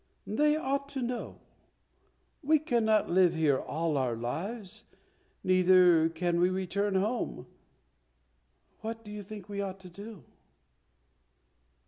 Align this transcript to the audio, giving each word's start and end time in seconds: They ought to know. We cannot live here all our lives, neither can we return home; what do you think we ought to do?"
They 0.25 0.55
ought 0.55 0.89
to 0.89 1.03
know. 1.03 1.41
We 2.41 2.57
cannot 2.57 3.11
live 3.11 3.35
here 3.35 3.59
all 3.59 3.97
our 3.97 4.15
lives, 4.15 4.85
neither 5.43 6.09
can 6.09 6.39
we 6.39 6.49
return 6.49 6.95
home; 6.95 7.45
what 8.79 9.03
do 9.05 9.11
you 9.11 9.21
think 9.21 9.47
we 9.47 9.61
ought 9.61 9.79
to 9.81 9.89
do?" 9.89 10.23